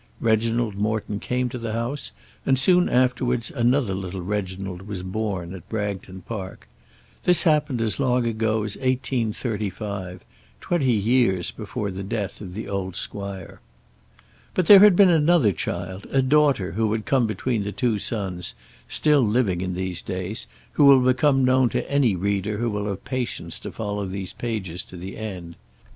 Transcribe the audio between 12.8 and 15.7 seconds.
squire. But there had been another